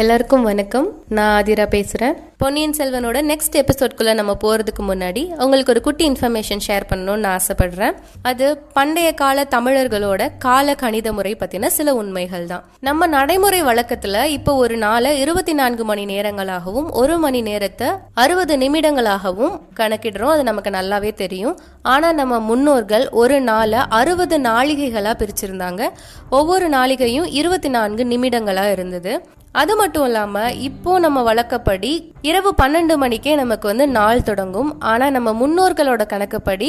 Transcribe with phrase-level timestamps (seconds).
[0.00, 0.88] எல்லாருக்கும் வணக்கம்.
[1.16, 6.84] நான் ஆதிரா பேசுகிறேன் பொன்னியின் செல்வனோட நெக்ஸ்ட் எபிசோட்குள்ளே நம்ம போகிறதுக்கு முன்னாடி உங்களுக்கு ஒரு குட்டி இன்ஃபர்மேஷன் ஷேர்
[6.90, 7.94] பண்ணணும்னு ஆசைப்படுறேன்.
[8.22, 12.64] அது பண்டைய கால தமிழர்களோட கால கணித முறை பற்றின சில உண்மைகள் தான்.
[12.80, 17.88] நம்ம நடைமுறை வழக்கத்தில் இப்போ ஒரு நாளை இருபத்தி நான்கு மணி நேரங்களாகவும் ஒரு மணி நேரத்தை
[18.24, 20.34] அறுபது நிமிடங்களாகவும் கணக்கிடுறோம்.
[20.34, 21.56] அது நமக்கு நல்லாவே தெரியும்.
[21.82, 25.88] ஆனால் நம்ம முன்னோர்கள் ஒரு நாளை அறுபது நாளிகைகளாக பிரிச்சிருந்தாங்க.
[26.30, 29.14] ஒவ்வொரு நாளிகையும் இருபத்தி நான்கு நிமிடங்களாக இருந்தது.
[29.60, 31.92] அது மட்டும் இல்லாமல் இப்போ நம்ம வழக்கப்படி
[32.28, 34.70] இரவு பன்னெண்டு மணிக்கே நமக்கு வந்து நாள் தொடங்கும்.
[34.90, 36.68] ஆனால் நம்ம முன்னோர்களோட கணக்குப்படி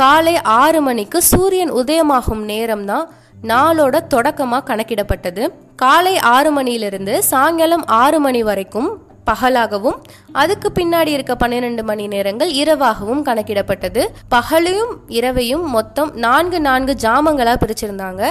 [0.00, 3.06] காலை ஆறு மணிக்கு சூரியன் உதயமாகும் நேரம் தான்
[3.50, 5.42] நாளோட தொடக்கமாக கணக்கிடப்பட்டது.
[5.82, 8.90] காலை ஆறு மணியிலிருந்து சாயங்காலம் ஆறு மணி வரைக்கும்
[9.30, 9.98] பகலாகவும்
[10.42, 14.02] அதுக்கு பின்னாடி இருக்க பன்னிரண்டு மணி நேரங்கள் இரவாகவும் கணக்கிடப்பட்டது.
[14.34, 18.22] பகலையும் இரவையும் மொத்தம் நான்கு நான்கு ஜாமங்களா பிரிச்சிருந்தாங்க.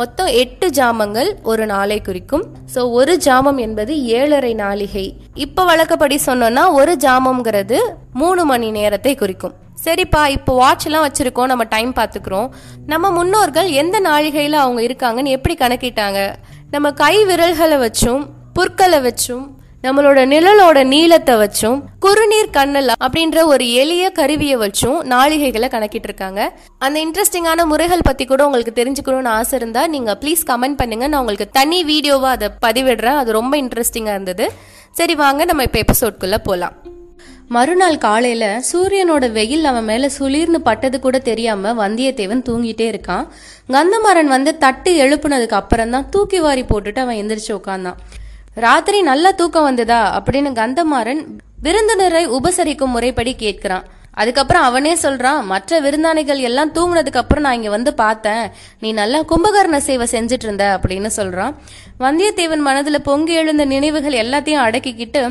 [0.00, 2.44] மொத்தம் எட்டு ஜாமங்கள் ஒரு நாளை குறிக்கும்.
[2.74, 5.06] ஸோ ஒரு ஜாமம் என்பது ஏழரை நாளிகை.
[5.34, 7.80] இப்போ வழக்கப்படி சொன்னோம்னா ஒரு ஜாமம்ங்கிறது
[8.12, 9.54] மூணு மணி நேரத்தை குறிக்கும்.
[9.84, 12.48] சரிப்பா இப்போ வாட்ச் எல்லாம் வச்சிருக்கோம் நம்ம டைம் பார்த்துக்கிறோம்.
[12.92, 16.20] நம்ம முன்னோர்கள் எந்த நாழிகையில அவங்க இருக்காங்கன்னு எப்படி கணக்கிட்டாங்க?
[16.74, 18.22] நம்ம கை விரல்களை வச்சும்
[18.58, 19.46] புற்களை வச்சும்
[19.84, 26.40] நம்மளோட நிழலோட நீளத்தை வச்சும் குறுநீர் கண்ணல் அப்படின்ற ஒரு எளிய கருவியை வச்சும் நாளிகைகளை கணக்கிட்டு இருக்காங்க
[26.78, 31.08] அந்த இன்ட்ரெஸ்டிங்கான முறைகள் பத்தி கூட உங்களுக்கு தெரிஞ்சுக்கணும்னு ஆசை இருந்தா நீங்க ப்ளீஸ் கமெண்ட் பண்ணுங்க.
[31.08, 33.18] நான் உங்களுக்கு தனி வீடியோவா அதை பதிவிடுறேன்.
[33.22, 34.46] அது ரொம்ப இன்ட்ரெஸ்டிங்கா இருந்தது.
[34.92, 35.44] சரி வாங்க.
[35.44, 36.76] நம்ம இப்போ எபிசோட்குள்ள போலாம்.
[37.48, 43.24] மறுநாள் காலையில சூரியனோட வெயில் அவன் மேல சுளிர்னு பட்டது கூட தெரியாம வந்தியத்தேவன் தூங்கிட்டே இருக்கான்.
[43.76, 48.00] கந்தமாறன் வந்து தட்டு எழுப்புனதுக்கு அப்புறம் தான் தூக்கி வாரி போட்டுட்டு அவன் எந்திரிச்சு உட்காந்தான்
[48.64, 51.20] ராத்திரி நல்லா தூக்கம் வந்ததா அப்படின்னு கந்தமாறன்
[51.64, 53.84] விருந்தினரை உபசரிக்கும் முறைப்படி கேட்கிறான்.
[54.20, 58.44] அதுக்கப்புறம் அவனே சொல்றான் மற்ற விருந்தாளிகள் எல்லாம் தூங்குனதுக்கு அப்புறம் நான் இங்க வந்து பார்த்தேன்.
[58.80, 61.54] நீ நல்லா கும்பகர்ண சேவை செஞ்சுட்டு இருந்த அப்படின்னு சொல்றான்.
[62.04, 65.22] வந்தியத்தேவன் மனதுல பொங்கி எழுந்த நினைவுகள் எல்லாத்தையும் அடக்கிக்கிட்டு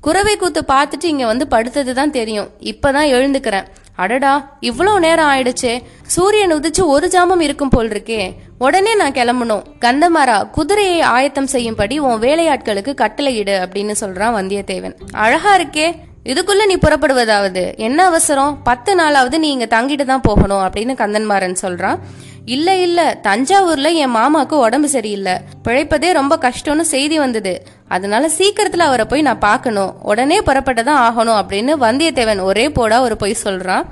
[0.00, 2.50] குறவை கூத்து பார்த்துட்டு இங்க வந்து படுத்தது தான் தெரியும்.
[2.72, 3.68] இப்பதான் எழுந்துக்கிறேன்.
[4.02, 5.72] அடடா இவ்வளோ நேரம் ஆயிடுச்சே.
[6.16, 8.22] சூரியன் உதிச்சு ஒரு ஜாமம் இருக்கும் போல் இருக்கே.
[8.58, 9.62] உடனே நான் கிளம்பணும்.
[9.80, 14.94] கந்தமாரா குதிரையை ஆயத்தம் செய்யும்படி உன் வேலையாட்களுக்கு கட்டளையிடு அப்படின்னு சொல்றான் வந்தியத்தேவன்.
[15.12, 17.76] அழகா இருக்கே இதுக்குள்ள நீ புறப்படுவதாவது?
[17.76, 18.62] என்ன அவசரம்?
[18.62, 21.98] பத்து நாளாவது நீ இங்க தங்கிட்டு தான் போகணும் அப்படின்னு கந்தன்மாறன் சொல்றான்.
[22.44, 25.32] இல்ல இல்ல தஞ்சாவூர்ல என் மாமாக்கு உடம்பு சரியில்லை.
[25.64, 27.66] பிழைப்பதே ரொம்ப கஷ்டம்னு செய்தி வந்தது.
[27.88, 29.94] அதனால சீக்கிரத்துல அவரை போய் நான் பார்க்கணும்.
[30.02, 33.82] உடனே புறப்பட்டதான் ஆகணும் அப்படின்னு வந்தியத்தேவன் ஒரே போடா ஒரு பொய் சொல்றான்.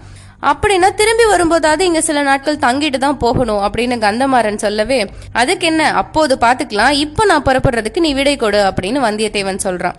[0.42, 6.38] அப்படின்னா திரும்பி வரும்போதாவது இங்க சில நாட்கள் தங்கிட்டு தான் போகணும் அப்படின்னு கந்தமாறன் சொல்லவே அதுக்கு என்ன அப்போது
[6.40, 9.94] பாத்துக்கலாம் இப்போ நான் புறப்படுறதுக்கு நீ விடை கொடு அப்படின்னு வந்தியத்தேவன் சொல்றான்.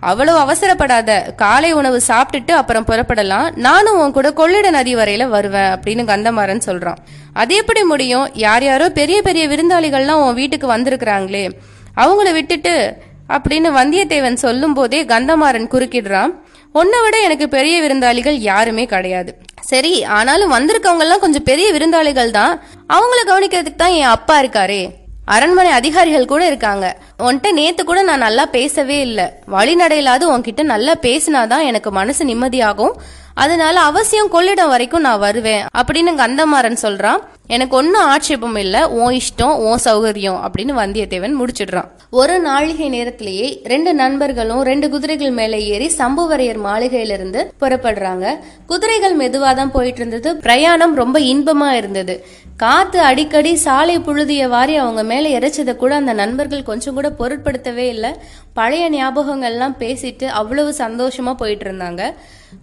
[0.00, 1.34] அவ்வளவு அவசரப்படாத.
[1.34, 3.56] காலை உணவு சாப்பிட்டுட்டு அப்புறம் புறப்படலாம்.
[3.56, 6.96] நானும் உன் கூட கொள்ளிட நதி வரையில வருவேன் அப்படின்னு கந்தமாறன் சொல்றான்.
[7.32, 8.30] அது எப்படி முடியும்?
[8.32, 11.50] யார் யாரோ பெரிய பெரிய விருந்தாளிகள்லாம் உன் வீட்டுக்கு வந்திருக்கிறாங்களே.
[11.96, 12.96] அவங்கள விட்டுட்டு
[13.28, 16.32] அப்படின்னு வந்தியத்தேவன் சொல்லும் போதே கந்தமாறன் குறுக்கிடுறான்.
[16.72, 19.38] உன்னை விட எனக்கு பெரிய விருந்தாளிகள் யாருமே கிடையாது.
[19.72, 22.54] சரி ஆனாலும் வந்திருக்கவங்க எல்லாம் கொஞ்சம் பெரிய விருந்தாளிகள் தான்
[22.96, 24.82] அவங்கள கவனிக்கிறதுக்கு தான் என் அப்பா இருக்காரே.
[25.24, 26.96] அரண்மனை அதிகாரிகள் கூட இருக்காங்க.
[27.18, 29.24] உன்கிட்ட நேத்து கூட நான் நல்லா பேசவே இல்லை.
[29.52, 32.92] வழிநடையிலாவது உன்கிட்ட நல்லா பேசினாதான் எனக்கு மனசு நிம்மதியாகும்.
[33.34, 37.16] அதனால அவசியம் கொள்ளிடம் வரைக்கும் நான் வருவேன் அப்படின்னு கந்தமாறன் சொல்றான்.
[37.46, 38.88] எனக்கு ஒன்னும் ஆட்சேபம் இல்ல.
[38.88, 41.88] உன் இஷ்டம் உன் சௌகரியம் அப்படின்னு வந்தியத்தேவன் முடிச்சிடுறான்.
[42.10, 48.38] ஒரு நாழிகை நேரத்திலேயே ரெண்டு நண்பர்களும் ரெண்டு குதிரைகள் மேலே ஏறி சம்புவரையர் மாளிகையிலிருந்து புறப்படுறாங்க.
[48.66, 50.36] குதிரைகள் மெதுவா தான் போயிட்டு இருந்தது.
[50.36, 52.26] பிரயாணம் ரொம்ப இன்பமா இருந்தது.
[52.62, 58.10] காத்து அடிக்கடி சாலை புழுதிய வாரி அவங்க மேல இறைச்சதை கூட அந்த நண்பர்கள் கொஞ்சம் கூட பொருட்படுத்தவே இல்லை.
[58.58, 62.02] பழைய ஞாபகங்கள்லாம் பேசிட்டு அவ்வளவு சந்தோஷமா போயிட்டு இருந்தாங்க.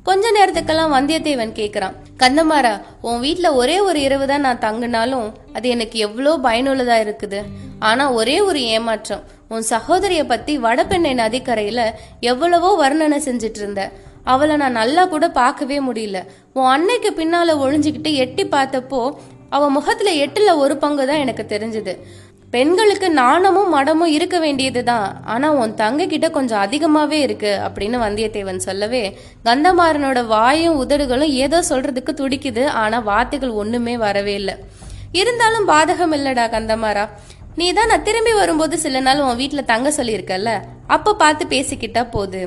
[0.08, 1.96] கொஞ்ச நேரத்துக்கெல்லாம் வந்தியத்தேவன் கேக்குறான்.
[2.22, 2.74] கந்தமாரா
[3.08, 5.28] உன் வீட்டில் ஒரே ஒரு இரவு தான் நான் தங்குனாலும்
[5.58, 7.42] அது எனக்கு எவ்வளோ பயனுள்ளதா இருக்குது.
[7.90, 9.26] ஆனா ஒரே ஒரு ஏமாற்றம்.
[9.54, 11.84] உன் சகோதரிய பத்தி வடபெண்ணை நதிக்கரையில
[12.31, 13.84] எவ்வளவோ வர்ணனை செஞ்சிட்டு இருந்த.
[14.34, 16.22] அவளை நான் நல்லா கூட பார்க்கவே முடியல.
[16.58, 19.02] உன் அன்னைக்கு பின்னால ஒழிஞ்சுக்கிட்டு எட்டி பார்த்தப்போ
[19.50, 21.94] அவ முகத்துல எட்டுல ஒரு பங்கு தான் எனக்கு தெரிஞ்சது.
[22.54, 29.04] பெண்களுக்கு நாணமும் மடமும் இருக்க வேண்டியதுதான் ஆனா உன் தங்க கிட்ட கொஞ்சம் அதிகமாவே இருக்கு அப்படின்னு வந்தியத்தேவன் சொல்லவே
[29.48, 32.63] கந்தமாறனோட வாயும் உதடுகளும் ஏதோ சொல்றதுக்கு துடிக்குது.
[32.84, 34.56] ஆனா வார்த்தைகள் ஒண்ணுமே வரவே இல்லை.
[35.12, 37.06] இருந்தாலும் பாதகம் இல்லடா கந்தமாரா
[37.60, 40.51] நீ தான் நான் திரும்பி வரும்போது சில நாள் உன் வீட்டுல தங்க சொல்லியிருக்கல்ல?
[40.96, 42.42] அப்ப பார்த்து பேசிக்கிட்டா போகுது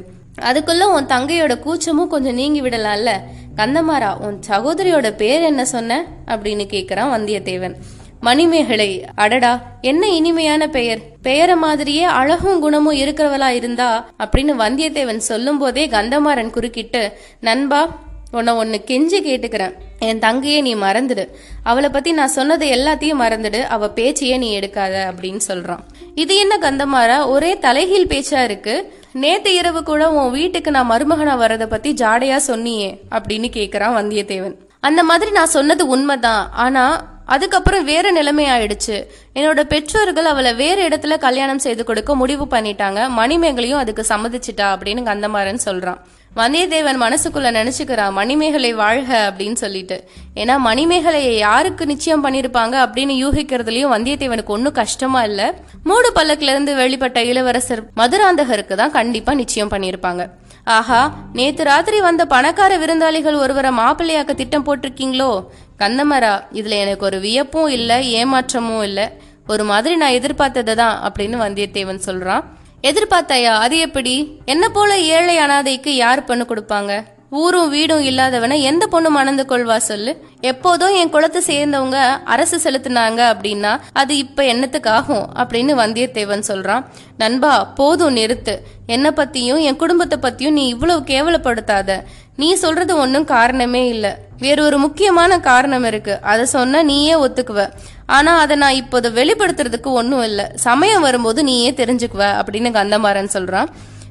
[0.49, 3.13] அதுக்குள்ள உன் தங்கையோட கூச்சமும் கொஞ்சம் நீங்கி விடலாம்ல?
[3.57, 6.05] கந்தமாரா உன் சகோதரியோட பேர் என்ன சொன்ன?
[6.27, 7.75] அப்படின்னு கேக்குறான் வந்தியத்தேவன்.
[8.21, 10.99] மணிமேகலை அடடா என்ன இனிமையான பெயர்.
[11.23, 18.01] பெயரை மாதிரியே அழகும் குணமும் இருக்கிறவளா இருந்தா அப்படின்னு வந்தியத்தேவன் சொல்லும் போதே கந்தமாறன் குறுக்கிட்டு நண்பா
[18.31, 19.75] உன்னை ஒன்னு கெஞ்சி கேட்டுக்கிறேன்.
[19.99, 21.29] என் தங்கையை நீ மறந்துடு.
[21.63, 23.63] அவளை பத்தி நான் சொன்னது எல்லாத்தையும் மறந்துடு.
[23.63, 25.79] அவ பேச்சையே நீ எடுக்காத அப்படின்னு சொல்றான்.
[26.15, 28.93] இது என்ன கந்தமாரா ஒரே தலைகீழ் பேச்சா இருக்கு?
[29.13, 34.55] நேத்து இரவு கூட உன் வீட்டுக்கு நான் மருமகனா வரதை பத்தி ஜாடையா சொன்னியே அப்படின்னு கேக்குறான் வந்தியத்தேவன்.
[34.81, 36.51] அந்த மாதிரி நான் சொன்னது உண்மைதான்.
[36.53, 39.07] ஆனா அதுக்கப்புறம் வேற நிலைமை ஆயிடுச்சு.
[39.35, 43.09] என்னோட பெற்றோர்கள் அவளை வேற இடத்துல கல்யாணம் செய்து கொடுக்க முடிவு பண்ணிட்டாங்க.
[43.19, 45.99] மணிமேகலையும் அதுக்கு சம்மதிச்சிட்டா அப்படின்னு கந்தமாறன் சொல்றான்.
[46.37, 49.97] வந்தியத்தேவன் மனசுக்குள்ள நினைச்சுக்கிறான் மணிமேகலை வாழ்க அப்படின்னு சொல்லிட்டு.
[50.35, 55.55] ஏன்னா மணிமேகலையை யாருக்கு நிச்சயம் பண்ணிருப்பாங்க அப்படின்னு யூகிக்கிறதுலயும் வந்தியத்தேவனுக்கு ஒன்றும் கஷ்டமா இல்ல.
[55.85, 60.25] மூடு பல்லக்குல இருந்து வெளிப்பட்ட இளவரசர் மதுராந்தகருக்கு தான் கண்டிப்பா நிச்சயம் பண்ணிருப்பாங்க.
[60.65, 61.01] ஆஹா
[61.33, 65.31] நேத்து ராத்திரி வந்த பணக்கார விருந்தாளிகள் ஒருவரை மாப்பிள்ளையாக்க திட்டம் போட்டிருக்கீங்களோ?
[65.79, 69.13] கந்தமரா இதுல எனக்கு ஒரு வியப்பும் இல்ல ஏமாற்றமும் இல்ல.
[69.47, 72.45] ஒரு மாதிரி நான் எதிர்பார்த்ததை தான் அப்படின்னு வந்தியத்தேவன் சொல்றான்.
[72.83, 73.55] எதிர்பார்த்தாயா?
[73.59, 74.15] அது எப்படி?
[74.45, 76.93] என்ன போல ஏழை அனாதைக்கு யார் பண்ணு கொடுப்பாங்க?
[77.35, 80.25] ஊரும் வீடும் இல்லாதவனை எந்த பொண்ணு மணந்து கொள்வா சொல்லு?
[80.41, 86.85] எப்போதும் என் குளத்தை சேர்ந்தவங்க அரசு செலுத்தினாங்க அப்படின்னா அது இப்ப என்னத்துக்காகும் அப்படின்னு வந்தியத்தேவன் சொல்றான்.
[87.19, 88.57] நண்பா போதும் நிறுத்து.
[88.87, 92.03] என்ன பத்தியும் என் குடும்பத்தை பத்தியும் நீ இவ்வளவு கேவலப்படுத்தாத.
[92.37, 94.19] நீ சொல்றது ஒன்றும் காரணமே இல்ல.
[94.39, 96.19] வேற ஒரு முக்கியமான காரணம் இருக்கு.
[96.23, 97.71] அதை சொன்னா நீயே ஒத்துக்குவ.
[98.07, 100.45] ஆனா அதை நான் இப்போது வெளிப்படுத்துறதுக்கு ஒன்றும் இல்லை.
[100.55, 103.67] சமயம் வரும்போது நீயே தெரிஞ்சுக்குவ அப்படின்னு கந்தமாறன் சொல்றான்.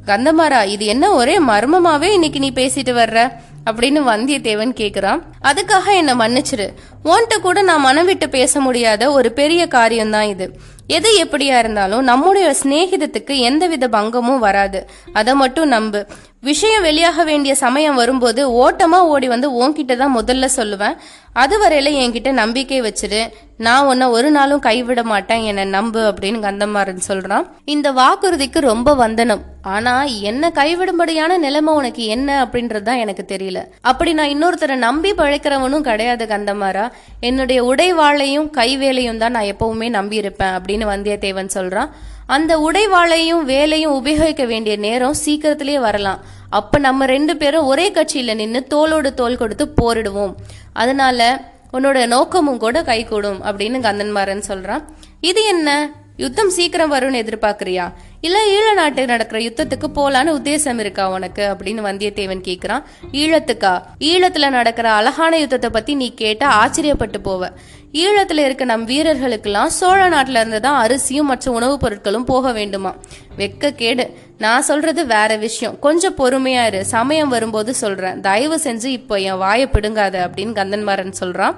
[0.06, 3.32] கந்தமாரா இது என்ன ஒரே மர்மமாவே இன்னைக்கு நீ பேசிட்டு வர்ற?
[3.66, 5.22] அப்படின்னு வந்தியத்தேவன் கேக்குறான்.
[5.44, 6.74] அதுக்காக என்ன மன்னிச்சிரு.
[7.04, 10.60] உன்கிட்ட கூட நான் மனம் விட்டு பேச முடியாத ஒரு பெரிய காரியம்தான் இது.
[10.88, 14.90] எது எப்படியா இருந்தாலும் நம்முடைய சிநேகிதத்துக்கு எந்தவித பங்கமும் வராது.
[15.14, 16.06] அதை மட்டும் நம்பு.
[16.40, 20.96] விஷயம் வெளியாக வேண்டிய சமயம் வரும்போது ஓட்டமா ஓடி வந்து உன்கிட்ட தான் முதல்ல சொல்லுவேன்.
[21.34, 23.30] அது வரையில என்கிட்ட நம்பிக்கை வச்சிரு.
[23.58, 25.44] நான் உன்னை ஒரு நாளும் கைவிட மாட்டேன்.
[25.44, 27.46] என்னை நம்பு அப்படின்னு கந்தமாறன் சொல்றான்.
[27.66, 29.42] இந்த வாக்குறுதிக்கு ரொம்ப வந்தனம்.
[29.62, 33.66] ஆனா என்ன கைவிடும்படியான நிலைமை உனக்கு என்ன அப்படின்றது தான் எனக்கு தெரியல.
[33.82, 40.50] அப்படி நான் இன்னொருத்தரை நம்பி பழைக்கிறவனும் கிடையாது கந்தமாரா என்னுடைய உடைவாளையும் கைவேலையும் தான் நான் எப்பவுமே நம்பி இருப்பேன்
[40.50, 41.90] அப்படின்னு வந்தியத்தேவன் சொல்றான்.
[42.26, 46.20] அந்த உடைவாளையும் வேலையும் உபயோகிக்க வேண்டிய நேரம் சீக்கிரத்திலேயே வரலாம்.
[46.50, 50.36] அப்ப நம்ம ரெண்டு பேரும் ஒரே கட்சியில நின்று தோளோடு தோல் கொடுத்து போரிடுவோம்.
[50.74, 51.42] அதனால
[51.74, 54.84] உன்னோட நோக்கமும் கூட கைகூடும் அப்படின்னு கந்தன்மாறன் சொல்றான்.
[55.22, 55.92] இது என்ன?
[56.18, 57.92] யுத்தம் சீக்கிரம் வரும்னு எதிர்பார்க்குறியா?
[58.22, 61.56] இல்லை ஈழ நாட்டு நடக்கிற யுத்தத்துக்கு போலான்னு உத்தேசம் இருக்கா உனக்கு?
[61.58, 63.82] அப்படின்னு வந்தியத்தேவன் கேட்கிறான் ஈழத்துக்கா?
[64.00, 67.50] ஈழத்துல நடக்கிற அழகான யுத்தத்தை பத்தி நீ கேட்டா ஆச்சரியப்பட்டு போவ.
[67.92, 72.96] ஈழத்துல இருக்க நம் வீரர்களுக்கெல்லாம் சோழ நாட்டுல இருந்து தான் அரிசியும் மற்ற உணவுப் பொருட்களும் போக வேண்டுமா?
[73.38, 74.14] வெக்க கேடு.
[74.38, 75.80] நான் சொல்றது வேற விஷயம்.
[75.80, 76.86] கொஞ்சம் பொறுமையா இரு.
[76.86, 78.22] சமயம் வரும்போது சொல்றேன்.
[78.22, 81.56] தயவு செஞ்சு இப்போ என் வாயை பிடுங்காத அப்படின்னு கந்தன்மாறன் சொல்றான்.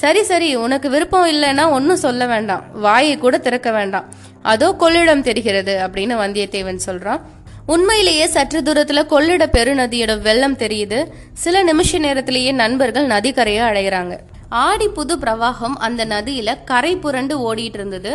[0.00, 2.64] சரி சரி உனக்கு விருப்பம் இல்லைன்னா ஒன்றும் சொல்ல வேண்டாம்.
[2.80, 4.06] வாயை கூட திறக்க வேண்டாம்.
[4.42, 7.20] அதோ கொள்ளிடம் தெரிகிறது அப்படின்னு வந்தியத்தேவன் சொல்றான்.
[7.66, 10.98] உண்மையிலேயே சற்று தூரத்துல கொள்ளிட பெருநதியோட வெள்ளம் தெரியுது.
[11.34, 14.16] சில நிமிஷ நேரத்திலேயே நண்பர்கள் நதிக்கரையை அடைகிறாங்க
[14.48, 18.12] ஆடி புது பிரவாகம் அந்த நதியில கரை புரண்டு ஓடிட்டு இருந்தது.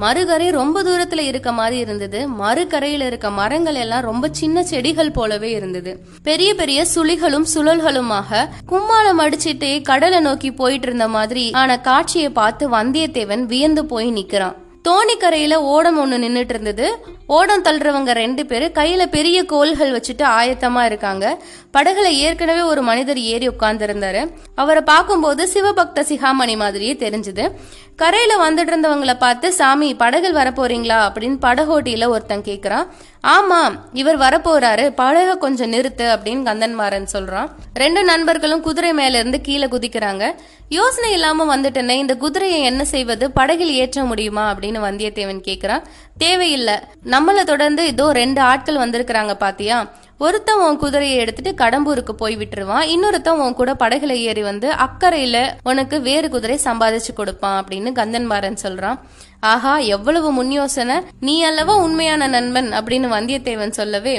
[0.00, 2.20] மறுகரை ரொம்ப தூரத்துல இருக்க மாதிரி இருந்தது.
[2.42, 5.92] மறுகரையில இருக்க மரங்கள் எல்லாம் ரொம்ப சின்ன செடிகள் போலவே இருந்தது.
[6.22, 13.46] பெரிய பெரிய சுழிகளும் சுழல்களுமாக கும்மாளம் அடிச்சிட்டு கடலை நோக்கி போயிட்டு இருந்த மாதிரி ஆன காட்சியை பார்த்து வந்தியத்தேவன்
[13.52, 14.56] வியந்து போய் நிக்கிறான்.
[14.88, 16.86] தோணிக்கரையில ஓடம் ஒண்ணு நின்னுட்டு இருந்தது.
[17.26, 21.24] ஓடம் தள்ளுறவங்க ரெண்டு பேர் கையில பெரிய கோல்கள் வச்சுட்டு ஆயத்தமா இருக்காங்க.
[21.76, 24.22] படகுல ஏற்கனவே ஒரு மனிதர் ஏறி உட்கார்ந்து இருந்தாரு
[24.54, 27.44] அவரை பார்க்கும்போது சிவபக்த சிகாமணி மாதிரியே தெரிஞ்சது.
[28.00, 30.98] கரையில வந்துட்டு இருந்தவங்கள பார்த்து சாமி படகில் வரப்போறீங்களா?
[31.06, 32.86] அப்படின்னு படகோட்டியில ஒருத்தன் கேக்குறான்.
[33.22, 34.84] ஆமா இவர் வரப்போறாரு.
[34.96, 37.48] படக கொஞ்சம் நிறுத்து அப்படின்னு கந்தன்மாறன் சொல்றான்.
[37.74, 40.34] ரெண்டு நண்பர்களும் குதிரை மேல இருந்து கீழே குதிக்கிறாங்க.
[40.68, 43.30] யோசனை இல்லாம வந்துட்டேனே இந்த குதிரையை என்ன செய்வது?
[43.30, 44.54] படகில் ஏற்ற முடியுமா?
[44.54, 45.82] அப்படின்னு வந்தியத்தேவன் கேக்குறான்.
[46.18, 46.74] தேவையில்லை.
[47.04, 49.90] நம்மளை தொடர்ந்து இதோ ரெண்டு ஆட்கள் வந்திருக்கிறாங்க பாத்தியா?
[50.24, 52.88] ஒருத்தன் உன் குதிரையை எடுத்துட்டு கடம்பூருக்கு போய் விட்டுருவான்.
[52.94, 58.98] இன்னொருத்தன் உன் கூட படகுல ஏறி வந்து அக்கறையில உனக்கு வேறு குதிரை சம்பாதிச்சு கொடுப்பான் அப்படின்னு கந்தன்மாறன் சொல்றான்.
[59.40, 64.14] ஆஹா எவ்வளவு முன் யோசனை நீ அல்லவா உண்மையான நண்பன் அப்படின்னு வந்தியத்தேவன் சொல்லவே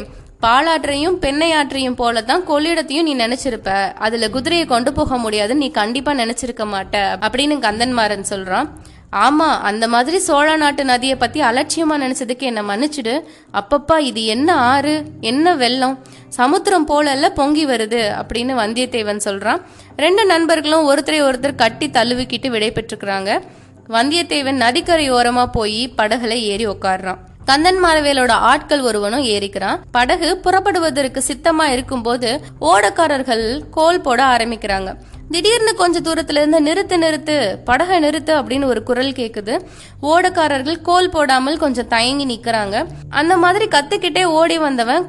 [0.45, 3.69] பாலாற்றையும் பெண்ணையாற்றையும் போலதான் கொள்ளிடத்தையும் நீ நினைச்சிருப்ப.
[3.93, 8.69] அதுல குதிரையை கொண்டு போக முடியாதுன்னு நீ கண்டிப்பா நினைச்சிருக்க மாட்ட அப்படின்னு கந்தன்மாறன் சொல்றான்.
[9.11, 13.21] ஆமா அந்த மாதிரி சோழ நாட்டு நதியை பத்தி அலட்சியமா நினைச்சதுக்கு என்ன மன்னிச்சிடு.
[13.53, 15.03] அப்பப்பா இது என்ன ஆறு?
[15.21, 15.99] என்ன வெள்ளம்?
[16.29, 19.61] சமுத்திரம் போலல்ல பொங்கி வருது அப்படின்னு வந்தியத்தேவன் சொல்றான்.
[19.97, 23.41] ரெண்டு நண்பர்களும் ஒருத்தரை ஒருத்தர் கட்டி தழுவிக்கிட்டு விடை பெற்றுக்கிறாங்க
[23.89, 29.79] வந்தியத்தேவன் நதிக்கரை ஓரமா போய் படகுல ஏறி உட்காடுறான் கந்தன் மாரவேலோட ஆட்கள் ஒருவனும் ஏறிக்கிறான்.
[29.91, 32.29] படகு புறப்படுவதற்கு சித்தமா இருக்கும்போது
[32.61, 34.91] ஓடக்காரர்கள் கோல் போட ஆரம்பிக்கிறாங்க.
[35.31, 39.55] திடீர்னு கொஞ்ச தூரத்துல இருந்து நிறுத்து நிறுத்து படகை நிறுத்து அப்படின்னு ஒரு குரல் கேக்குது.
[40.01, 42.85] ஓடக்காரர்கள் கோல் போடாமல் கொஞ்சம் தயங்கி நிக்கிறாங்க.
[43.09, 45.05] அந்த மாதிரி கத்துக்கிட்டே ஓடி வந்தவன்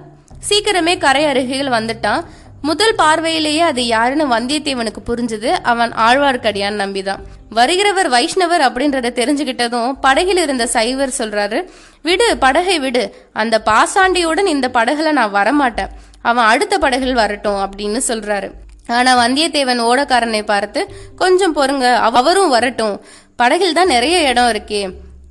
[0.49, 2.23] சீக்கிரமே கரை அருகில் வந்துட்டான்.
[2.63, 5.51] முதல் பார்வையிலேயே அது யாருன்னு வந்தியத்தேவனுக்கு புரிஞ்சது.
[5.63, 7.23] அவன் ஆழ்வார்க்கடியான் நம்பிதான்.
[7.55, 11.65] வருகிறவர் வைஷ்ணவர் அப்படின்றத தெரிஞ்சுக்கிட்டதும் படகில் இருந்த சைவர் சொல்றாரு
[12.03, 13.05] விடு படகை விடு.
[13.33, 15.89] அந்த பாசாண்டியுடன் இந்த படகுல நான் வரமாட்டேன்.
[16.23, 18.51] அவன் அடுத்த படகில் வரட்டும் அப்படின்னு சொல்றாரு.
[18.87, 23.05] ஆனா வந்தியத்தேவன் ஓடக்காரனை பார்த்து கொஞ்சம் பொறுங்க அவரும் வரட்டும்.
[23.37, 24.83] படகில் தான் நிறைய இடம் இருக்கே.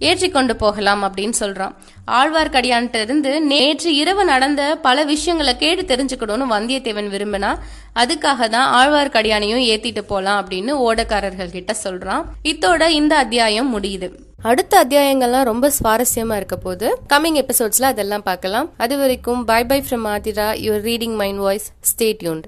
[0.10, 1.74] ஏற்றி கொண்டு போகலாம் அப்படின்னு சொல்றான்.
[2.20, 7.52] ஆழ்வார்க்கடியான்ட்ட இருந்து நேற்று இரவு நடந்த பல விஷயங்களை கேட்டு தெரிஞ்சுக்கணும்னு வந்தியத்தேவன் விரும்பினா
[8.02, 12.26] அதுக்காக தான் ஆழ்வார்க்கடியானையும் ஏத்திட்டு போலாம் அப்படின்னு ஓடக்காரர்கள் கிட்ட சொல்றான்.
[12.52, 14.10] இத்தோட இந்த அத்தியாயம் முடியுது.
[14.50, 18.70] அடுத்த அத்தியாயங்கள்லாம் ரொம்ப சுவாரஸ்யமா இருக்க போது கம்மிங் எபிசோட்ஸ்ல அதெல்லாம் பார்க்கலாம்.
[18.78, 20.50] அது வரைக்கும் bye bye from Aadhira.
[20.66, 22.48] Your reading mind voice stay tuned